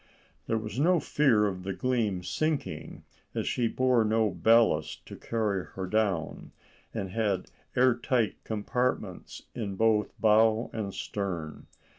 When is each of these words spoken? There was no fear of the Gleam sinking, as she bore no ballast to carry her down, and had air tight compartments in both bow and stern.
There 0.47 0.57
was 0.57 0.79
no 0.79 0.99
fear 0.99 1.45
of 1.45 1.61
the 1.61 1.73
Gleam 1.73 2.23
sinking, 2.23 3.03
as 3.35 3.47
she 3.47 3.67
bore 3.67 4.03
no 4.03 4.31
ballast 4.31 5.05
to 5.05 5.15
carry 5.15 5.63
her 5.63 5.85
down, 5.85 6.53
and 6.91 7.11
had 7.11 7.51
air 7.75 7.93
tight 7.93 8.43
compartments 8.43 9.43
in 9.53 9.75
both 9.75 10.19
bow 10.19 10.71
and 10.73 10.91
stern. 10.91 11.67